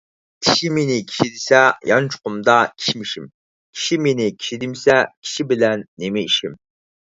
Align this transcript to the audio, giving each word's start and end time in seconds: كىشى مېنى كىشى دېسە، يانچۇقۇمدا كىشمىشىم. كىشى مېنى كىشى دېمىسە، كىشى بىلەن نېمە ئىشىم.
كىشى 0.45 0.69
مېنى 0.75 0.95
كىشى 1.09 1.25
دېسە، 1.33 1.59
يانچۇقۇمدا 1.89 2.55
كىشمىشىم. 2.71 3.27
كىشى 3.77 3.99
مېنى 4.07 4.27
كىشى 4.39 4.59
دېمىسە، 4.65 4.97
كىشى 5.13 5.47
بىلەن 5.53 5.87
نېمە 6.05 6.27
ئىشىم. 6.31 6.59